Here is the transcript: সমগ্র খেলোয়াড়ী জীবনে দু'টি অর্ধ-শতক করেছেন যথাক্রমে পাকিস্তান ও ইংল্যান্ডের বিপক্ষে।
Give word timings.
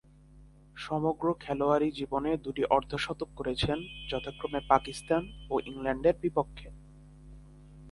সমগ্র 0.77 1.25
খেলোয়াড়ী 1.39 1.89
জীবনে 1.91 2.31
দু'টি 2.37 2.63
অর্ধ-শতক 2.69 3.29
করেছেন 3.35 3.77
যথাক্রমে 4.09 4.59
পাকিস্তান 4.67 5.21
ও 5.49 5.55
ইংল্যান্ডের 5.65 6.15
বিপক্ষে। 6.21 6.67